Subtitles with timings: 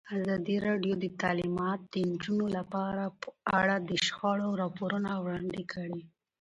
[0.17, 6.01] ازادي راډیو د تعلیمات د نجونو لپاره په اړه د شخړو راپورونه وړاندې کړي.